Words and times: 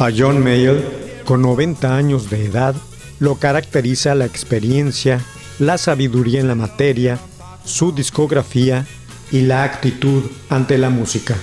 A 0.00 0.08
John 0.16 0.42
Mayall, 0.42 0.82
con 1.26 1.42
90 1.42 1.94
años 1.94 2.30
de 2.30 2.46
edad, 2.46 2.74
lo 3.18 3.34
caracteriza 3.34 4.14
la 4.14 4.24
experiencia, 4.24 5.20
la 5.58 5.76
sabiduría 5.76 6.40
en 6.40 6.48
la 6.48 6.54
materia, 6.54 7.18
su 7.66 7.92
discografía 7.92 8.86
y 9.30 9.42
la 9.42 9.62
actitud 9.62 10.22
ante 10.48 10.78
la 10.78 10.88
música. 10.88 11.36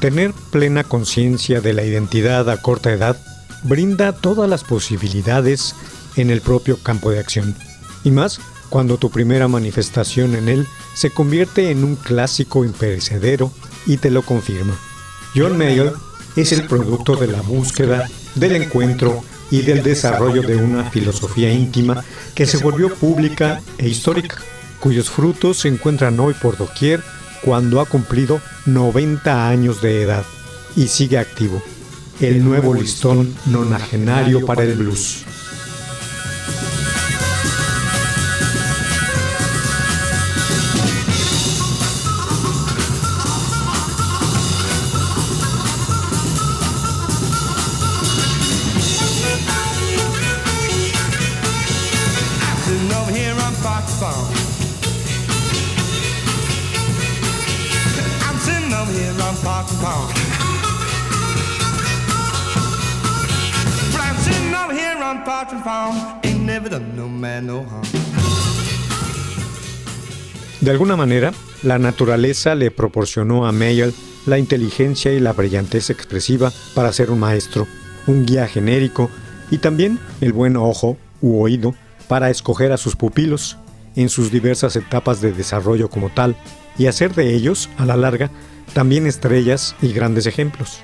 Tener 0.00 0.32
plena 0.50 0.82
conciencia 0.82 1.60
de 1.60 1.74
la 1.74 1.84
identidad 1.84 2.48
a 2.48 2.56
corta 2.62 2.90
edad 2.90 3.18
brinda 3.64 4.12
todas 4.12 4.48
las 4.48 4.64
posibilidades 4.64 5.74
en 6.16 6.30
el 6.30 6.40
propio 6.40 6.78
campo 6.82 7.10
de 7.10 7.18
acción. 7.18 7.54
Y 8.02 8.10
más 8.10 8.40
cuando 8.70 8.96
tu 8.96 9.10
primera 9.10 9.48
manifestación 9.48 10.34
en 10.36 10.48
él 10.48 10.66
se 10.94 11.10
convierte 11.10 11.70
en 11.70 11.84
un 11.84 11.96
clásico 11.96 12.64
imperecedero 12.64 13.52
y 13.84 13.98
te 13.98 14.10
lo 14.10 14.22
confirma. 14.22 14.74
John 15.34 15.58
Mayer 15.58 15.92
es 16.36 16.52
el 16.52 16.66
producto 16.66 17.16
de 17.16 17.26
la 17.26 17.42
búsqueda, 17.42 18.08
del 18.34 18.56
encuentro 18.56 19.22
y 19.50 19.62
del 19.62 19.82
desarrollo 19.82 20.42
de 20.42 20.56
una 20.56 20.84
filosofía 20.90 21.52
íntima 21.52 22.04
que 22.34 22.46
se 22.46 22.58
volvió 22.58 22.94
pública 22.94 23.60
e 23.78 23.88
histórica, 23.88 24.36
cuyos 24.78 25.10
frutos 25.10 25.58
se 25.58 25.68
encuentran 25.68 26.18
hoy 26.20 26.34
por 26.34 26.56
doquier 26.56 27.02
cuando 27.42 27.80
ha 27.80 27.86
cumplido 27.86 28.40
90 28.66 29.48
años 29.48 29.82
de 29.82 30.02
edad 30.02 30.24
y 30.76 30.86
sigue 30.86 31.18
activo. 31.18 31.62
El 32.20 32.44
nuevo 32.44 32.74
listón 32.74 33.34
nonagenario 33.46 34.44
para 34.44 34.62
el 34.62 34.74
blues. 34.74 35.24
De 70.60 70.70
alguna 70.70 70.96
manera, 70.96 71.32
la 71.62 71.78
naturaleza 71.78 72.54
le 72.54 72.70
proporcionó 72.70 73.46
a 73.46 73.52
Mayall 73.52 73.94
la 74.26 74.38
inteligencia 74.38 75.12
y 75.12 75.20
la 75.20 75.32
brillantez 75.32 75.90
expresiva 75.90 76.52
para 76.74 76.92
ser 76.92 77.10
un 77.10 77.18
maestro, 77.18 77.66
un 78.06 78.26
guía 78.26 78.46
genérico 78.46 79.10
y 79.50 79.58
también 79.58 79.98
el 80.20 80.32
buen 80.32 80.56
ojo 80.56 80.96
u 81.22 81.40
oído 81.42 81.74
para 82.08 82.30
escoger 82.30 82.72
a 82.72 82.76
sus 82.76 82.96
pupilos 82.96 83.56
en 83.96 84.08
sus 84.08 84.30
diversas 84.30 84.76
etapas 84.76 85.20
de 85.20 85.32
desarrollo 85.32 85.88
como 85.90 86.10
tal 86.10 86.36
y 86.78 86.86
hacer 86.86 87.14
de 87.14 87.34
ellos, 87.34 87.68
a 87.78 87.86
la 87.86 87.96
larga, 87.96 88.30
también 88.72 89.06
estrellas 89.06 89.74
y 89.82 89.92
grandes 89.92 90.26
ejemplos. 90.26 90.80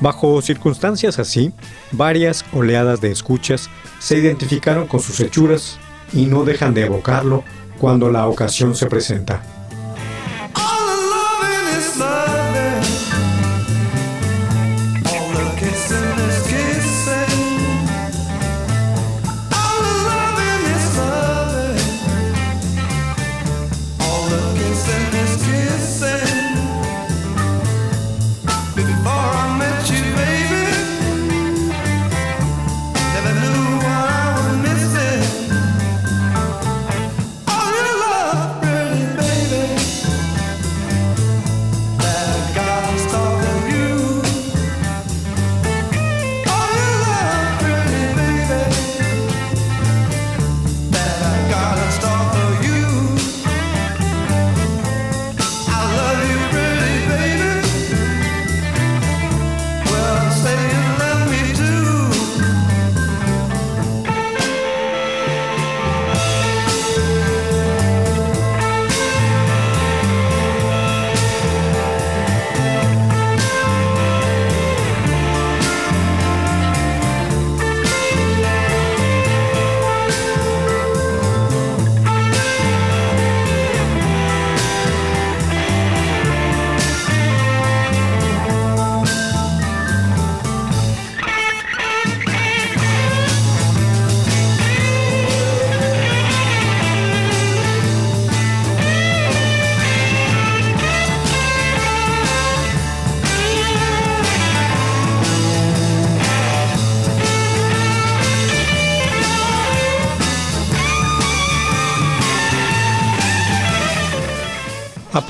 Bajo 0.00 0.42
circunstancias 0.42 1.18
así, 1.18 1.52
varias 1.92 2.44
oleadas 2.52 3.00
de 3.00 3.12
escuchas 3.12 3.70
se 4.00 4.18
identificaron 4.18 4.88
con 4.88 5.00
sus 5.00 5.20
hechuras 5.20 5.78
y 6.12 6.26
no 6.26 6.44
dejan 6.44 6.74
de 6.74 6.86
evocarlo 6.86 7.44
cuando 7.78 8.10
la 8.10 8.26
ocasión 8.26 8.74
se 8.74 8.86
presenta. 8.86 9.42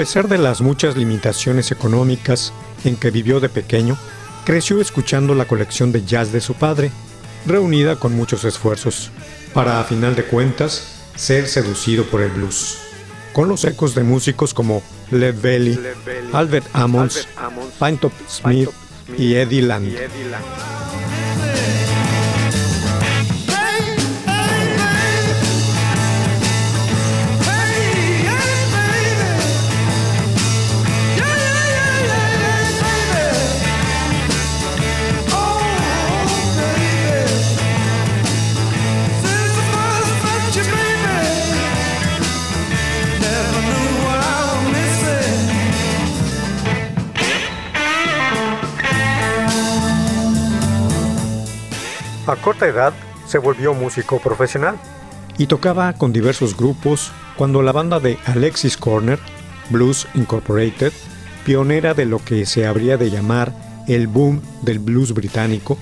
Pesar 0.03 0.27
de 0.27 0.37
las 0.37 0.61
muchas 0.61 0.97
limitaciones 0.97 1.71
económicas 1.71 2.53
en 2.85 2.97
que 2.97 3.13
vivió 3.13 3.39
de 3.39 3.49
pequeño, 3.49 3.97
creció 4.45 4.81
escuchando 4.81 5.33
la 5.33 5.45
colección 5.45 5.93
de 5.93 6.05
jazz 6.05 6.33
de 6.33 6.41
su 6.41 6.55
padre, 6.55 6.91
reunida 7.47 7.95
con 7.95 8.13
muchos 8.13 8.43
esfuerzos, 8.43 9.13
para 9.55 9.79
a 9.79 9.85
final 9.85 10.17
de 10.17 10.25
cuentas 10.25 10.99
ser 11.15 11.47
seducido 11.47 12.03
por 12.07 12.21
el 12.21 12.33
blues, 12.33 12.79
con 13.33 13.49
los 13.49 13.65
ecos 13.65 13.95
de 13.95 14.03
músicos 14.03 14.53
como 14.53 14.83
Lev 15.13 15.41
Belly, 15.41 15.79
Albert 16.33 16.67
Ammons, 16.73 17.29
Pinetop 17.79 18.13
Smith 18.29 18.71
y 19.17 19.35
Eddie 19.35 19.63
Land. 19.63 19.93
A 52.33 52.37
corta 52.37 52.67
edad 52.67 52.95
se 53.27 53.37
volvió 53.37 53.75
músico 53.75 54.19
profesional 54.19 54.77
y 55.37 55.49
tocaba 55.49 55.93
con 55.93 56.15
diversos 56.15 56.57
grupos 56.57 57.13
cuando 57.37 57.61
la 57.61 57.73
banda 57.73 58.01
de 58.01 58.17
Alexis 58.25 58.79
Corner, 58.79 59.19
Blues 59.69 60.09
Incorporated, 60.15 60.95
pionera 61.45 61.93
de 61.93 62.07
lo 62.07 62.25
que 62.25 62.47
se 62.47 62.67
habría 62.67 62.97
de 62.97 63.11
llamar 63.11 63.53
el 63.87 64.07
boom 64.07 64.41
del 64.63 64.79
blues 64.79 65.13
británico, 65.13 65.77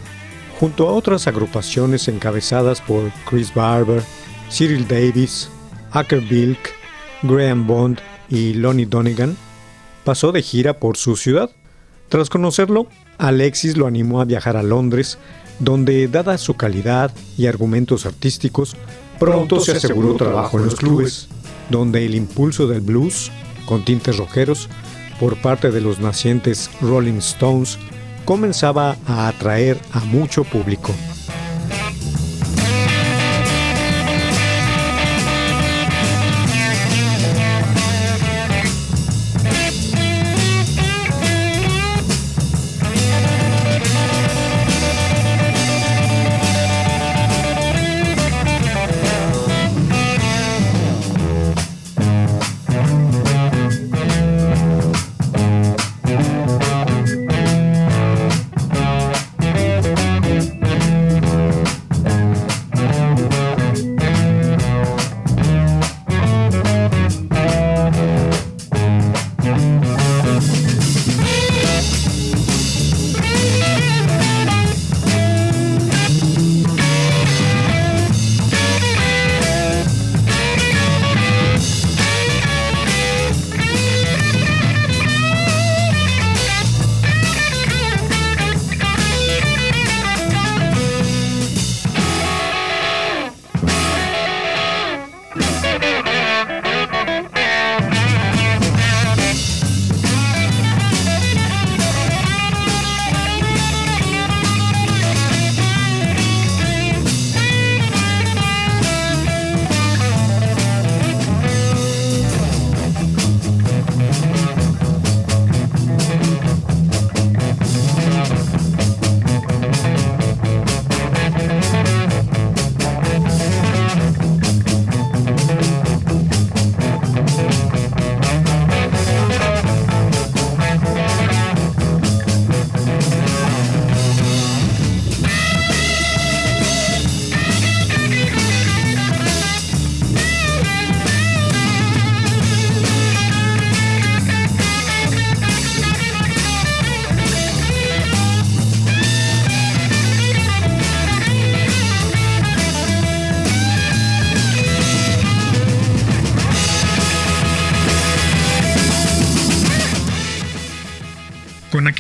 junto 0.59 0.89
a 0.89 0.93
otras 0.93 1.29
agrupaciones 1.29 2.09
encabezadas 2.09 2.81
por 2.81 3.13
Chris 3.29 3.55
Barber, 3.55 4.03
Cyril 4.51 4.89
Davis, 4.89 5.49
Acker 5.93 6.21
Bilk, 6.21 6.75
Graham 7.23 7.65
Bond 7.69 8.01
y 8.29 8.55
Lonnie 8.55 8.87
Donegan, 8.87 9.37
pasó 10.03 10.33
de 10.33 10.43
gira 10.43 10.81
por 10.81 10.97
su 10.97 11.15
ciudad. 11.15 11.49
Tras 12.09 12.29
conocerlo, 12.29 12.89
Alexis 13.19 13.77
lo 13.77 13.87
animó 13.87 14.21
a 14.21 14.25
viajar 14.25 14.57
a 14.57 14.65
Londres 14.65 15.17
donde, 15.61 16.09
dada 16.09 16.37
su 16.39 16.55
calidad 16.55 17.13
y 17.39 17.47
argumentos 17.47 18.07
artísticos, 18.07 18.75
pronto 19.19 19.61
se 19.61 19.73
aseguró 19.73 20.17
trabajo 20.17 20.59
en 20.59 20.65
los 20.65 20.75
clubes, 20.75 21.29
donde 21.69 22.05
el 22.05 22.15
impulso 22.15 22.67
del 22.67 22.81
blues, 22.81 23.31
con 23.67 23.85
tintes 23.85 24.17
rockeros, 24.17 24.69
por 25.21 25.37
parte 25.37 25.71
de 25.71 25.83
los 25.83 26.01
nacientes 26.01 26.71
Rolling 26.81 27.19
Stones, 27.19 27.79
comenzaba 28.25 28.97
a 29.07 29.29
atraer 29.29 29.79
a 29.93 30.01
mucho 30.01 30.45
público. 30.45 30.95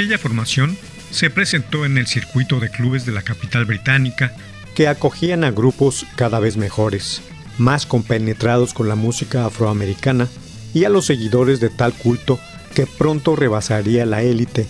Aquella 0.00 0.16
formación, 0.16 0.78
se 1.11 1.28
presentó 1.28 1.85
en 1.85 1.99
el 1.99 2.07
circuito 2.07 2.59
de 2.59 2.71
clubes 2.71 3.04
de 3.04 3.12
la 3.12 3.21
capital 3.21 3.66
británica 3.66 4.33
que 4.75 4.88
acogían 4.88 5.45
a 5.45 5.50
grupos 5.50 6.07
cada 6.16 6.40
vez 6.40 6.57
mejores, 6.57 7.21
más 7.59 7.85
compenetrados 7.85 8.73
con 8.73 8.88
la 8.88 8.95
música 8.95 9.45
afroamericana 9.45 10.26
y 10.73 10.85
a 10.85 10.88
los 10.88 11.04
seguidores 11.04 11.61
de 11.61 11.69
tal 11.69 11.92
culto 11.92 12.40
que 12.75 12.87
pronto 12.87 13.37
rebasaría 13.37 14.07
la 14.07 14.23
élite 14.23 14.66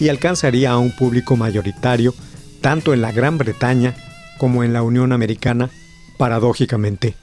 y 0.00 0.08
alcanzaría 0.08 0.72
a 0.72 0.78
un 0.78 0.90
público 0.90 1.36
mayoritario 1.36 2.12
tanto 2.60 2.92
en 2.92 3.02
la 3.02 3.12
Gran 3.12 3.38
Bretaña 3.38 3.94
como 4.36 4.64
en 4.64 4.72
la 4.72 4.82
Unión 4.82 5.12
Americana, 5.12 5.70
paradójicamente. 6.18 7.14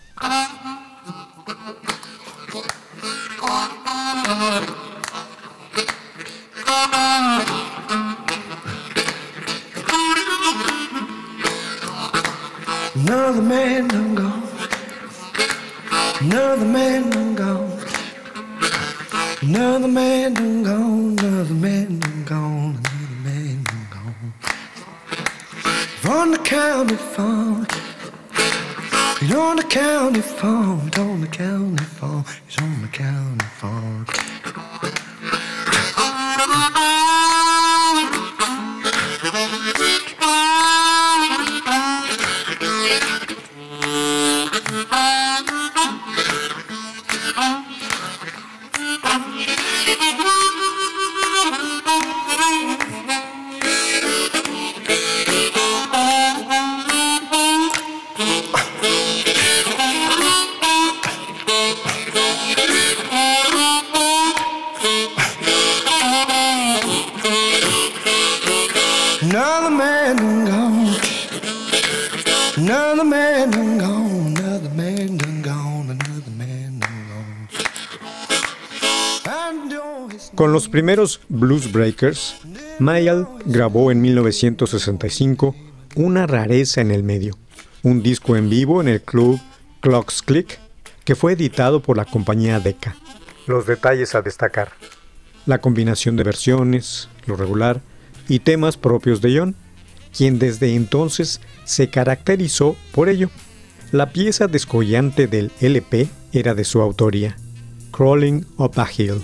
Oh, 30.62 30.76
farm. 30.76 30.82
He's 30.84 31.00
on 31.00 31.22
the 31.22 31.28
county 31.28 31.84
farm. 31.86 32.26
He's 32.46 32.60
on 32.62 32.82
the 32.82 32.90
county 32.90 33.46
farm. 38.12 38.19
Los 80.70 80.72
primeros 80.72 81.20
Blues 81.30 81.72
Breakers, 81.72 82.36
Mayall 82.78 83.28
grabó 83.46 83.90
en 83.90 84.02
1965 84.02 85.56
una 85.96 86.28
rareza 86.28 86.80
en 86.80 86.92
el 86.92 87.02
medio, 87.02 87.36
un 87.82 88.04
disco 88.04 88.36
en 88.36 88.52
vivo 88.52 88.80
en 88.80 88.88
el 88.88 89.02
club 89.02 89.42
Clocks 89.80 90.22
Click, 90.22 90.60
que 91.06 91.16
fue 91.16 91.34
editado 91.34 91.82
por 91.82 91.98
la 91.98 92.06
compañía 92.06 92.60
Decca. 92.60 92.96
Los 93.48 93.66
detalles 93.66 94.14
a 94.14 94.22
destacar. 94.22 94.74
La 95.48 95.58
combinación 95.58 96.16
de 96.16 96.24
versiones, 96.24 97.10
lo 97.26 97.36
regular, 97.36 97.82
y 98.28 98.38
temas 98.38 98.78
propios 98.78 99.22
de 99.22 99.40
John, 99.40 99.56
quien 100.16 100.38
desde 100.38 100.76
entonces 100.76 101.42
se 101.66 101.90
caracterizó 101.90 102.76
por 102.92 103.10
ello. 103.10 103.32
La 103.92 104.12
pieza 104.12 104.46
descollante 104.46 105.26
del 105.26 105.52
LP 105.62 106.10
era 106.32 106.54
de 106.54 106.64
su 106.64 106.80
autoría, 106.80 107.38
Crawling 107.92 108.46
Up 108.58 108.74
a 108.80 108.88
Hill. 108.96 109.20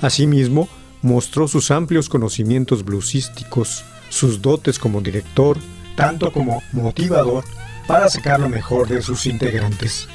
Asimismo, 0.00 0.68
mostró 1.02 1.48
sus 1.48 1.70
amplios 1.70 2.08
conocimientos 2.08 2.84
bluesísticos, 2.84 3.84
sus 4.08 4.40
dotes 4.40 4.78
como 4.78 5.00
director, 5.00 5.58
tanto 5.96 6.32
como 6.32 6.62
motivador, 6.72 7.44
para 7.86 8.08
sacar 8.08 8.40
lo 8.40 8.48
mejor 8.48 8.88
de 8.88 9.02
sus 9.02 9.26
integrantes. 9.26 10.08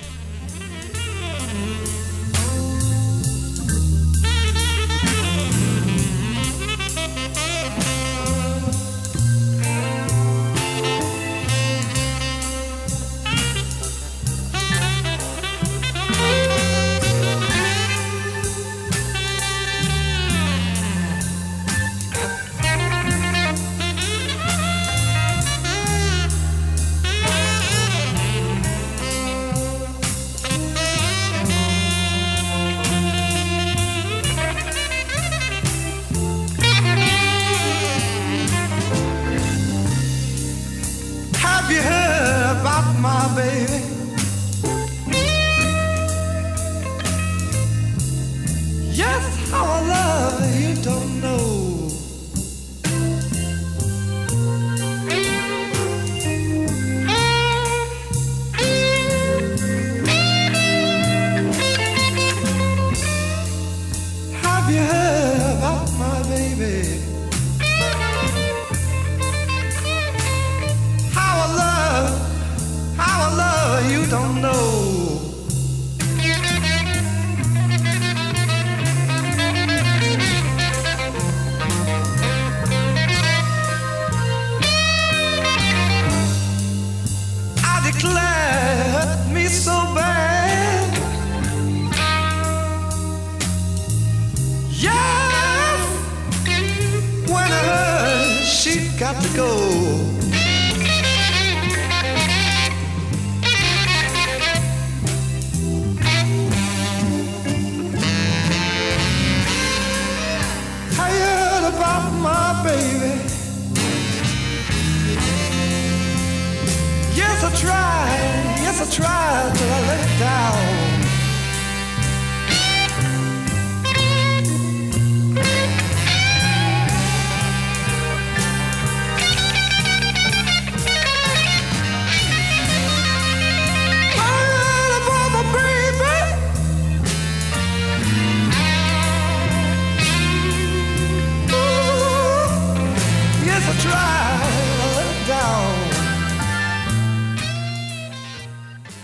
don't 74.14 74.42
know. 74.42 75.03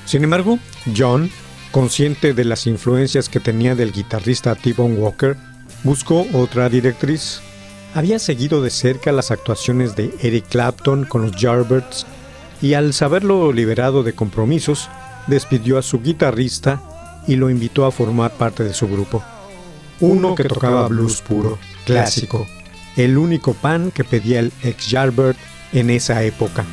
Sin 0.10 0.24
embargo, 0.24 0.58
John, 0.98 1.30
consciente 1.70 2.34
de 2.34 2.44
las 2.44 2.66
influencias 2.66 3.30
que 3.30 3.39
tenía 3.39 3.75
del 3.75 3.92
guitarrista 3.92 4.56
T-Bone 4.56 4.96
Walker, 4.96 5.38
buscó 5.84 6.25
otra 6.34 6.68
directriz. 6.68 7.42
Había 7.94 8.18
seguido 8.18 8.63
de 8.63 8.72
cerca 8.72 9.12
las 9.12 9.30
actuaciones 9.30 9.96
de 9.96 10.12
Eric 10.24 10.48
Clapton 10.50 11.06
con 11.06 11.22
los 11.22 11.34
Yardbirds 11.34 12.08
y 12.60 12.74
al 12.74 12.96
saberlo 12.96 13.54
liberado 13.54 14.01
de 14.01 14.13
compromisos, 14.13 14.89
despidió 15.28 15.78
a 15.78 15.84
su 15.84 16.01
guitarrista 16.01 16.82
y 17.28 17.36
lo 17.36 17.51
invitó 17.51 17.86
a 17.86 17.92
formar 17.92 18.32
parte 18.32 18.63
de 18.63 18.74
su 18.74 18.88
grupo. 18.88 19.24
Uno 20.00 20.34
que 20.34 20.46
tocaba 20.46 20.88
blues 20.88 21.22
puro, 21.22 21.60
clásico, 21.86 22.48
el 22.96 23.16
único 23.16 23.54
pan 23.54 23.92
que 23.92 24.04
pedía 24.04 24.39
el 24.39 24.51
ex 24.63 24.89
Yardbird 24.89 25.36
en 25.72 25.92
esa 25.92 26.24
época. 26.24 26.66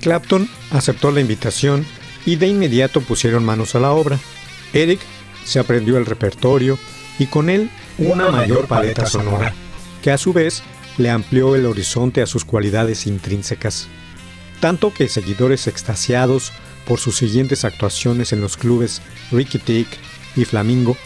Clapton 0.00 0.48
aceptó 0.70 1.10
la 1.10 1.20
invitación 1.20 1.86
y 2.26 2.36
de 2.36 2.48
inmediato 2.48 3.00
pusieron 3.00 3.44
manos 3.44 3.74
a 3.74 3.80
la 3.80 3.92
obra. 3.92 4.18
Eric 4.72 5.00
se 5.44 5.58
aprendió 5.58 5.98
el 5.98 6.06
repertorio 6.06 6.78
y 7.18 7.26
con 7.26 7.50
él 7.50 7.70
una 7.98 8.30
mayor 8.30 8.66
paleta 8.66 9.06
sonora, 9.06 9.52
que 10.02 10.10
a 10.10 10.18
su 10.18 10.32
vez 10.32 10.62
le 10.96 11.10
amplió 11.10 11.56
el 11.56 11.66
horizonte 11.66 12.22
a 12.22 12.26
sus 12.26 12.44
cualidades 12.44 13.06
intrínsecas. 13.06 13.88
Tanto 14.60 14.92
que 14.92 15.08
seguidores 15.08 15.66
extasiados 15.66 16.52
por 16.86 16.98
sus 16.98 17.16
siguientes 17.16 17.64
actuaciones 17.64 18.32
en 18.32 18.40
los 18.40 18.56
clubes 18.56 19.00
Ricky 19.30 19.58
Tick 19.58 19.88
y 20.36 20.44
Flamingo 20.44 20.96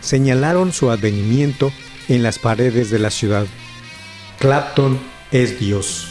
señalaron 0.00 0.72
su 0.72 0.90
advenimiento 0.90 1.72
en 2.08 2.22
las 2.22 2.38
paredes 2.38 2.90
de 2.90 2.98
la 2.98 3.10
ciudad. 3.10 3.46
Clapton 4.38 4.98
es 5.30 5.60
Dios. 5.60 6.09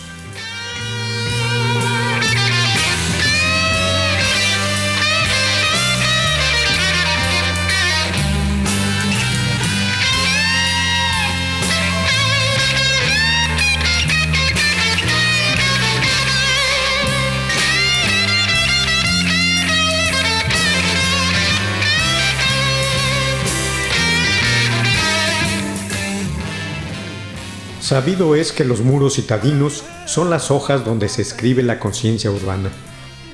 Sabido 27.89 28.35
es 28.35 28.51
que 28.51 28.65
los 28.65 28.81
muros 28.81 29.15
citadinos 29.15 29.83
son 30.05 30.29
las 30.29 30.51
hojas 30.51 30.85
donde 30.85 31.09
se 31.09 31.23
escribe 31.23 31.63
la 31.63 31.79
conciencia 31.79 32.29
urbana. 32.29 32.69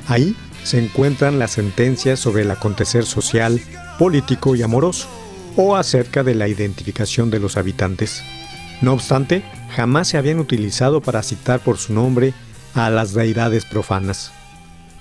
Ahí 0.08 0.34
se 0.64 0.82
encuentran 0.82 1.40
las 1.40 1.52
sentencias 1.52 2.22
sobre 2.22 2.44
el 2.44 2.52
acontecer 2.52 3.06
social, 3.06 3.60
político 4.00 4.56
y 4.56 4.62
amoroso, 4.62 5.10
o 5.58 5.76
acerca 5.76 6.24
de 6.24 6.36
la 6.36 6.48
identificación 6.48 7.30
de 7.30 7.42
los 7.42 7.58
habitantes. 7.58 8.24
No 8.80 8.94
obstante, 8.94 9.44
jamás 9.76 10.08
se 10.08 10.18
habían 10.18 10.40
utilizado 10.40 11.02
para 11.02 11.22
citar 11.22 11.60
por 11.60 11.78
su 11.78 11.92
nombre 11.92 12.34
a 12.76 12.90
las 12.90 13.14
deidades 13.14 13.66
profanas. 13.66 14.32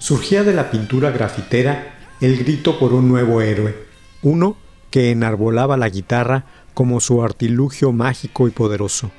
Surgía 0.01 0.43
de 0.43 0.53
la 0.53 0.73
pintura 0.73 1.13
grafitera 1.13 1.95
el 2.21 2.39
grito 2.39 2.77
por 2.81 2.93
un 2.93 3.07
nuevo 3.07 3.41
héroe, 3.41 3.87
uno 4.21 4.57
que 4.91 5.13
enarbolaba 5.13 5.77
la 5.77 5.91
guitarra 5.91 6.45
como 6.75 6.99
su 6.99 7.23
artilugio 7.23 7.93
mágico 7.93 8.49
y 8.49 8.51
poderoso. 8.51 9.13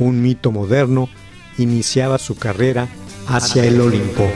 Un 0.00 0.20
mito 0.20 0.50
moderno 0.50 1.08
iniciaba 1.58 2.18
su 2.18 2.36
carrera 2.36 2.88
hacia 3.28 3.64
el 3.64 3.80
Olimpo. 3.80 4.26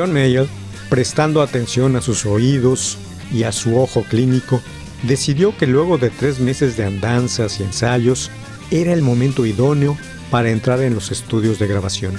John 0.00 0.14
Mayer, 0.14 0.46
prestando 0.88 1.42
atención 1.42 1.94
a 1.94 2.00
sus 2.00 2.24
oídos 2.24 2.96
y 3.30 3.42
a 3.42 3.52
su 3.52 3.78
ojo 3.78 4.02
clínico, 4.02 4.62
decidió 5.02 5.54
que 5.54 5.66
luego 5.66 5.98
de 5.98 6.08
tres 6.08 6.40
meses 6.40 6.74
de 6.78 6.86
andanzas 6.86 7.60
y 7.60 7.64
ensayos, 7.64 8.30
era 8.70 8.94
el 8.94 9.02
momento 9.02 9.44
idóneo 9.44 9.98
para 10.30 10.48
entrar 10.48 10.80
en 10.80 10.94
los 10.94 11.10
estudios 11.10 11.58
de 11.58 11.66
grabación. 11.66 12.18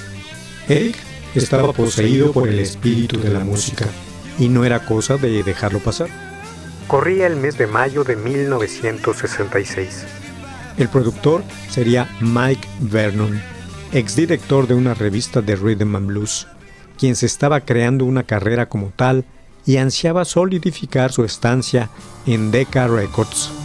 Eric 0.69 0.95
estaba 1.33 1.73
poseído 1.73 2.31
por 2.31 2.49
el 2.49 2.59
espíritu 2.59 3.19
de 3.19 3.31
la 3.31 3.39
música 3.39 3.87
y 4.37 4.47
no 4.47 4.63
era 4.63 4.85
cosa 4.85 5.17
de 5.17 5.41
dejarlo 5.41 5.79
pasar. 5.79 6.09
Corría 6.87 7.25
el 7.25 7.35
mes 7.35 7.57
de 7.57 7.65
mayo 7.65 8.03
de 8.03 8.15
1966. 8.15 10.05
El 10.77 10.87
productor 10.87 11.43
sería 11.71 12.07
Mike 12.19 12.67
Vernon, 12.79 13.41
exdirector 13.91 14.67
de 14.67 14.75
una 14.75 14.93
revista 14.93 15.41
de 15.41 15.55
rhythm 15.55 15.95
and 15.95 16.05
blues 16.05 16.45
quien 17.01 17.15
se 17.15 17.25
estaba 17.25 17.61
creando 17.61 18.05
una 18.05 18.21
carrera 18.21 18.69
como 18.69 18.91
tal 18.95 19.25
y 19.65 19.77
ansiaba 19.77 20.23
solidificar 20.23 21.11
su 21.11 21.25
estancia 21.25 21.89
en 22.27 22.51
Decca 22.51 22.87
Records. 22.87 23.60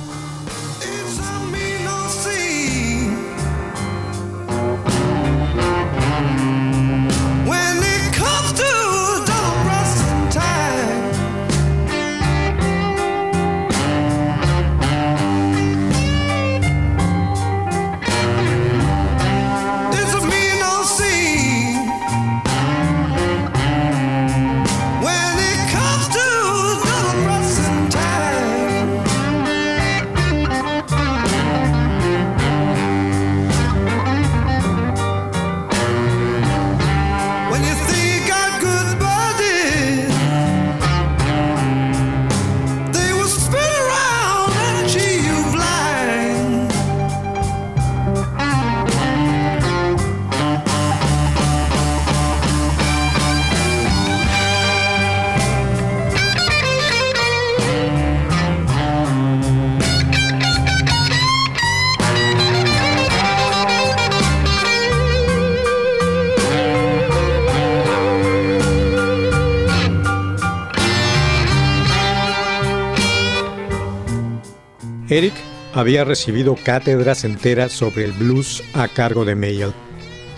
Había 75.77 76.05
recibido 76.05 76.57
cátedras 76.57 77.25
enteras 77.25 77.71
sobre 77.71 78.07
el 78.07 78.13
blues 78.13 78.65
a 78.73 78.89
cargo 78.89 79.27
de 79.27 79.35
Mayall. 79.35 79.75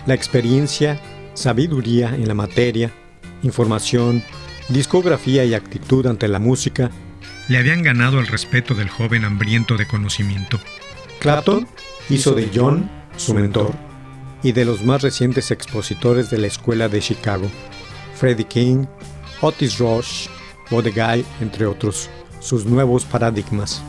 La 0.05 0.13
experiencia, 0.13 0.99
sabiduría 1.33 2.13
en 2.13 2.27
la 2.27 2.33
materia, 2.33 2.91
información, 3.41 4.21
discografía 4.67 5.45
y 5.45 5.53
actitud 5.53 6.05
ante 6.07 6.27
la 6.27 6.39
música 6.39 6.91
le 7.47 7.57
habían 7.57 7.83
ganado 7.83 8.19
el 8.19 8.27
respeto 8.27 8.75
del 8.75 8.89
joven 8.89 9.23
hambriento 9.23 9.77
de 9.77 9.87
conocimiento. 9.87 10.59
Clapton 11.21 11.65
hizo 12.09 12.33
de 12.33 12.51
John 12.53 12.91
su 13.15 13.33
mentor 13.33 13.73
y 14.43 14.51
de 14.51 14.65
los 14.65 14.83
más 14.83 15.01
recientes 15.03 15.51
expositores 15.51 16.29
de 16.29 16.37
la 16.37 16.47
escuela 16.47 16.89
de 16.89 16.99
Chicago, 16.99 17.49
Freddie 18.13 18.45
King, 18.45 18.85
Otis 19.39 19.79
Rush, 19.79 20.27
Guy, 20.69 21.25
entre 21.39 21.65
otros, 21.65 22.09
sus 22.41 22.65
nuevos 22.65 23.05
paradigmas. 23.05 23.81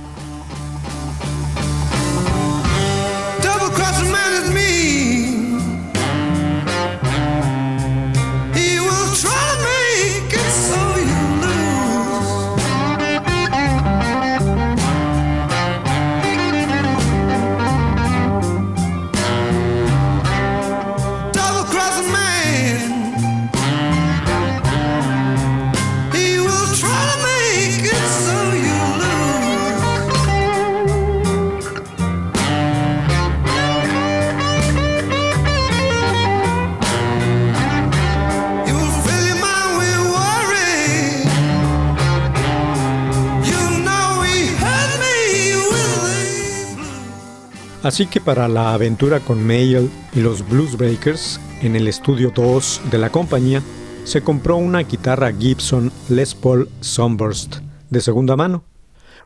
Así 47.90 48.07
que 48.07 48.20
para 48.20 48.46
la 48.46 48.72
aventura 48.72 49.18
con 49.18 49.44
Mayall 49.44 49.90
y 50.12 50.20
los 50.20 50.48
Blues 50.48 50.76
Breakers, 50.76 51.40
en 51.61 51.74
el 51.74 51.88
estudio 51.88 52.31
2 52.33 52.83
de 52.88 52.98
la 52.98 53.11
compañía, 53.11 53.62
se 54.05 54.22
compró 54.22 54.59
una 54.59 54.79
guitarra 54.85 55.33
Gibson 55.33 55.90
Les 56.09 56.37
Paul 56.37 56.68
Sunburst 56.79 57.57
de 57.90 58.00
segunda 58.00 58.37
mano, 58.37 58.62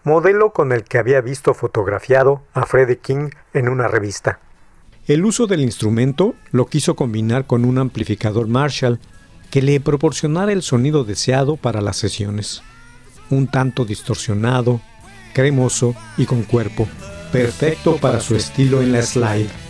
modelo 0.02 0.54
con 0.54 0.72
el 0.72 0.84
que 0.84 0.96
había 0.96 1.20
visto 1.20 1.52
fotografiado 1.52 2.40
a 2.54 2.64
Freddie 2.64 3.00
King 3.00 3.28
en 3.52 3.68
una 3.68 3.86
revista. 3.86 4.40
El 5.06 5.26
uso 5.26 5.46
del 5.46 5.60
instrumento 5.60 6.34
lo 6.50 6.64
quiso 6.64 6.96
combinar 6.96 7.46
con 7.46 7.66
un 7.66 7.76
amplificador 7.76 8.48
Marshall 8.48 8.98
que 9.50 9.60
le 9.60 9.78
proporcionara 9.78 10.52
el 10.52 10.62
sonido 10.62 11.04
deseado 11.04 11.56
para 11.56 11.82
las 11.82 11.98
sesiones. 11.98 12.62
Un 13.28 13.46
tanto 13.46 13.84
distorsionado, 13.84 14.80
cremoso 15.34 15.94
y 16.16 16.24
con 16.24 16.44
cuerpo, 16.44 16.88
perfecto 17.34 17.96
para 17.96 18.20
su 18.20 18.36
estilo 18.36 18.80
en 18.80 18.92
la 18.92 19.02
slide. 19.02 19.63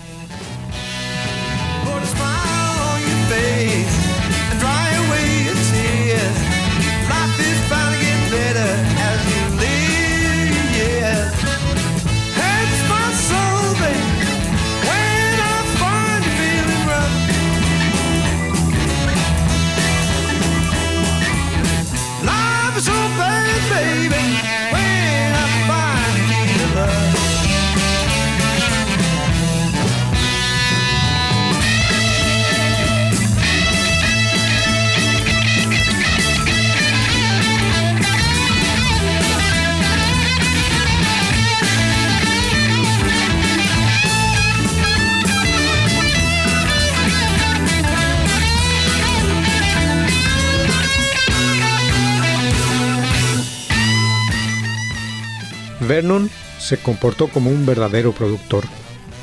Vernon 55.85 56.31
se 56.59 56.79
comportó 56.79 57.29
como 57.29 57.51
un 57.51 57.67
verdadero 57.67 58.13
productor. 58.13 58.65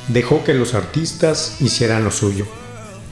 Dejó 0.07 0.43
que 0.43 0.53
los 0.53 0.73
artistas 0.73 1.57
hicieran 1.61 2.03
lo 2.03 2.11
suyo. 2.11 2.45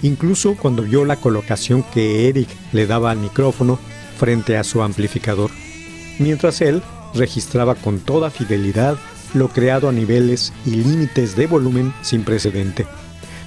Incluso 0.01 0.55
cuando 0.55 0.83
vio 0.83 1.05
la 1.05 1.17
colocación 1.17 1.83
que 1.83 2.29
Eric 2.29 2.49
le 2.71 2.87
daba 2.87 3.11
al 3.11 3.17
micrófono 3.17 3.79
frente 4.17 4.57
a 4.57 4.63
su 4.63 4.81
amplificador, 4.81 5.51
mientras 6.19 6.61
él 6.61 6.81
registraba 7.13 7.75
con 7.75 7.99
toda 7.99 8.29
fidelidad 8.29 8.97
lo 9.33 9.49
creado 9.49 9.89
a 9.89 9.91
niveles 9.91 10.53
y 10.65 10.71
límites 10.71 11.35
de 11.35 11.47
volumen 11.47 11.93
sin 12.01 12.23
precedente. 12.23 12.87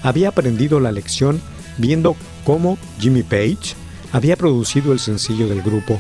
Había 0.02 0.28
aprendido 0.28 0.80
la 0.80 0.92
lección 0.92 1.40
viendo 1.78 2.16
cómo 2.44 2.78
Jimmy 2.98 3.22
Page 3.22 3.74
había 4.12 4.36
producido 4.36 4.92
el 4.92 4.98
sencillo 4.98 5.48
del 5.48 5.62
grupo 5.62 5.98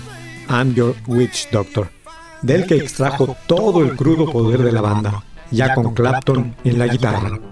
I'm 0.48 0.74
Your 0.74 0.94
Witch 1.06 1.50
Doctor 1.50 2.01
del 2.42 2.66
que 2.66 2.76
extrajo 2.76 3.36
todo 3.46 3.82
el 3.82 3.96
crudo 3.96 4.30
poder 4.30 4.62
de 4.62 4.72
la 4.72 4.80
banda, 4.80 5.22
ya 5.50 5.74
con 5.74 5.94
Clapton 5.94 6.54
en 6.64 6.78
la 6.78 6.86
guitarra. 6.86 7.51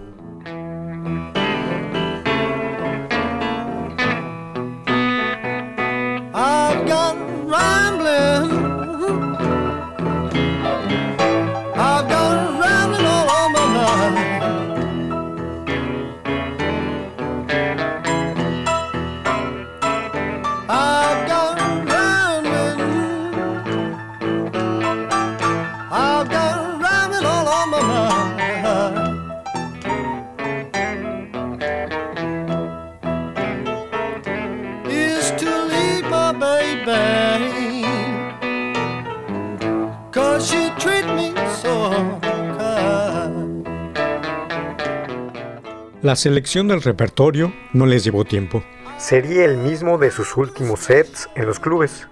La 46.11 46.17
selección 46.17 46.67
del 46.67 46.83
repertorio 46.83 47.55
no 47.73 47.87
les 47.87 48.03
llevó 48.03 48.25
tiempo. 48.25 48.65
Sería 48.99 49.45
el 49.45 49.59
mismo 49.59 49.97
de 49.97 50.11
sus 50.11 50.37
últimos 50.37 50.81
sets 50.81 51.29
en 51.37 51.47
los 51.47 51.61
clubes. 51.61 52.09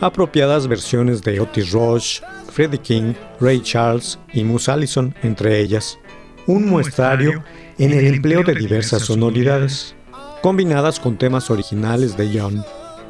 Apropiadas 0.00 0.66
versiones 0.66 1.20
de 1.20 1.40
Otis 1.40 1.70
Rush, 1.72 2.22
Freddie 2.50 2.78
King, 2.78 3.12
Ray 3.40 3.60
Charles 3.60 4.18
y 4.32 4.44
Moose 4.44 4.70
Allison, 4.70 5.14
entre 5.22 5.60
ellas. 5.60 5.98
Un 6.46 6.70
muestrario 6.70 7.44
en 7.76 7.92
el 7.92 8.14
empleo 8.14 8.44
de 8.44 8.54
diversas 8.54 9.02
sonoridades, 9.02 9.94
combinadas 10.40 10.98
con 10.98 11.18
temas 11.18 11.50
originales 11.50 12.16
de 12.16 12.40
John. 12.40 12.64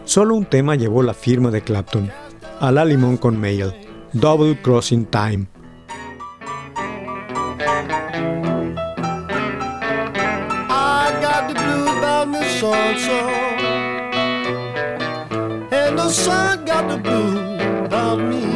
Solo 0.04 0.34
un 0.34 0.46
tema 0.46 0.74
llevó 0.74 1.04
la 1.04 1.14
firma 1.14 1.52
de 1.52 1.62
Clapton, 1.62 2.10
a 2.58 2.72
la 2.72 2.84
limón 2.84 3.18
con 3.18 3.38
Mail, 3.38 3.72
Double 4.12 4.60
Crossing 4.60 5.06
Time. 5.06 5.46
And 15.70 15.98
the 15.98 16.08
sun 16.08 16.64
got 16.64 16.88
the 16.88 16.96
blue 16.96 17.56
about 17.84 18.18
me. 18.18 18.53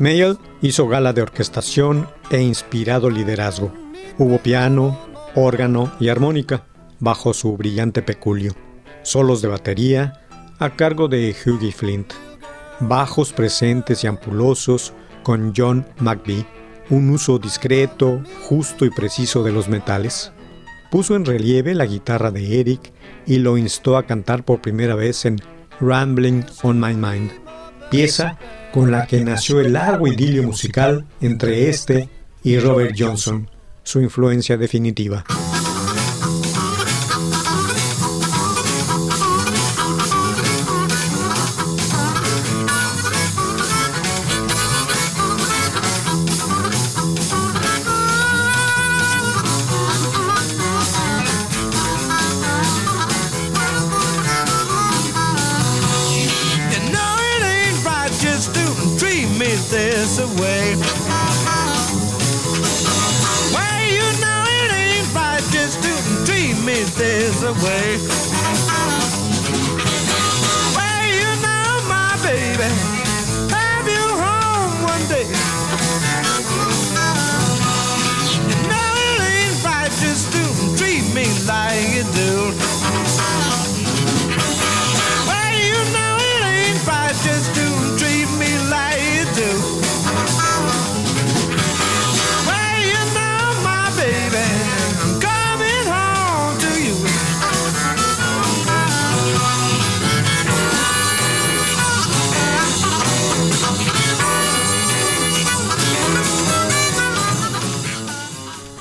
Mayall 0.00 0.38
hizo 0.62 0.88
gala 0.88 1.12
de 1.12 1.20
orquestación 1.20 2.08
e 2.30 2.40
inspirado 2.40 3.10
liderazgo. 3.10 3.70
Hubo 4.16 4.38
piano, 4.38 4.98
órgano 5.34 5.92
y 6.00 6.08
armónica 6.08 6.64
bajo 7.00 7.34
su 7.34 7.54
brillante 7.58 8.00
peculio. 8.00 8.54
Solos 9.02 9.42
de 9.42 9.48
batería 9.48 10.26
a 10.58 10.70
cargo 10.70 11.06
de 11.06 11.36
Hughie 11.44 11.72
Flint. 11.72 12.14
Bajos 12.80 13.34
presentes 13.34 14.02
y 14.02 14.06
ampulosos 14.06 14.94
con 15.22 15.52
John 15.54 15.86
McBee. 15.98 16.46
Un 16.88 17.10
uso 17.10 17.38
discreto, 17.38 18.22
justo 18.48 18.86
y 18.86 18.90
preciso 18.90 19.42
de 19.42 19.52
los 19.52 19.68
metales. 19.68 20.32
Puso 20.90 21.14
en 21.14 21.26
relieve 21.26 21.74
la 21.74 21.84
guitarra 21.84 22.30
de 22.30 22.58
Eric 22.58 22.90
y 23.26 23.36
lo 23.36 23.58
instó 23.58 23.98
a 23.98 24.06
cantar 24.06 24.46
por 24.46 24.62
primera 24.62 24.94
vez 24.94 25.26
en 25.26 25.36
Rambling 25.78 26.42
on 26.62 26.80
My 26.80 26.94
Mind, 26.94 27.30
pieza 27.90 28.38
con 28.72 28.90
la 28.90 29.06
que 29.06 29.22
nació 29.22 29.60
el 29.60 29.72
largo 29.74 30.06
idilio 30.06 30.42
musical 30.42 31.04
entre 31.20 31.68
este 31.68 32.08
y 32.42 32.58
Robert 32.58 32.94
Johnson, 32.98 33.50
su 33.82 34.00
influencia 34.00 34.56
definitiva. 34.56 35.24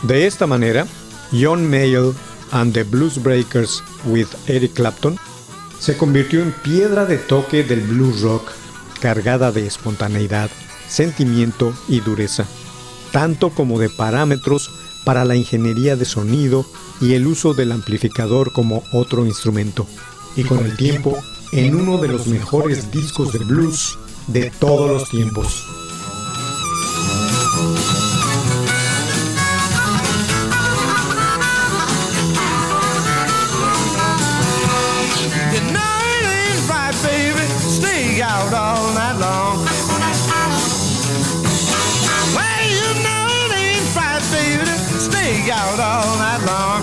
De 0.09 0.25
esta 0.25 0.47
manera, 0.47 0.87
John 1.31 1.69
Mayall 1.69 2.15
and 2.49 2.73
the 2.73 2.81
Blues 2.81 3.21
Breakers 3.21 3.83
with 4.05 4.25
Eric 4.47 4.73
Clapton 4.73 5.19
se 5.77 5.97
convirtió 5.97 6.41
en 6.41 6.51
piedra 6.51 7.05
de 7.05 7.19
toque 7.19 7.63
del 7.63 7.81
blues 7.81 8.21
rock, 8.21 8.49
cargada 9.01 9.51
de 9.51 9.67
espontaneidad, 9.67 10.49
sentimiento 10.87 11.75
y 11.87 11.99
dureza, 11.99 12.47
tanto 13.11 13.51
como 13.51 13.77
de 13.77 13.91
parámetros 13.91 14.71
para 15.05 15.25
la 15.25 15.35
ingeniería 15.35 15.95
de 15.95 16.05
sonido 16.05 16.65
y 16.99 17.13
el 17.13 17.27
uso 17.27 17.53
del 17.53 17.71
amplificador 17.71 18.51
como 18.51 18.81
otro 18.91 19.27
instrumento, 19.27 19.85
y 20.35 20.43
con 20.43 20.65
el 20.65 20.75
tiempo 20.75 21.19
en 21.51 21.75
uno 21.75 21.99
de 21.99 22.07
los 22.07 22.25
mejores 22.25 22.91
discos 22.91 23.31
de 23.31 23.45
blues 23.45 23.99
de 24.25 24.51
todos 24.59 24.89
los 24.89 25.07
tiempos. 25.07 25.78
You 35.29 35.61
know 35.71 35.95
it 36.17 36.25
ain't 36.25 36.69
right, 36.69 36.95
baby. 37.03 37.45
Stay 37.69 38.19
out 38.21 38.51
all 38.51 38.93
night 38.93 39.17
long. 39.21 39.61
Well, 42.33 42.65
you 42.65 42.89
know 43.05 43.25
it 43.45 43.51
ain't 43.53 43.95
right, 43.95 44.23
baby. 44.33 44.73
Stay 44.97 45.51
out 45.51 45.79
all 45.79 46.17
night 46.17 46.41
long. 46.49 46.81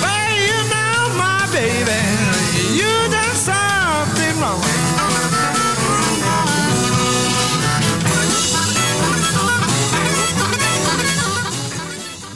Well, 0.00 0.32
you 0.48 0.58
know, 0.72 0.96
my 1.20 1.44
baby, 1.52 2.00
you 2.72 2.88
done 3.12 3.36
something 3.36 4.40
wrong. 4.40 4.64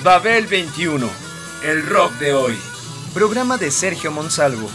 Babel 0.05 0.47
21, 0.47 1.11
el 1.65 1.83
rock 1.87 2.19
de 2.19 2.33
hoy. 2.35 2.72
Programa 3.15 3.59
de 3.59 3.71
Sergio 3.71 4.11
Monsalvo. 4.11 4.71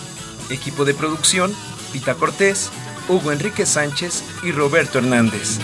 Equipo 0.52 0.86
de 0.86 0.94
producción, 0.94 1.52
Pita 1.92 2.14
Cortés, 2.14 2.70
Hugo 3.10 3.32
Enrique 3.32 3.66
Sánchez 3.66 4.24
y 4.44 4.52
Roberto 4.52 5.00
Hernández. 5.00 5.58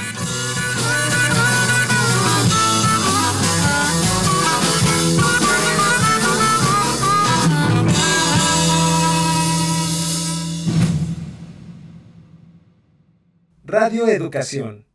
Radio 13.64 14.08
Educación. 14.08 14.86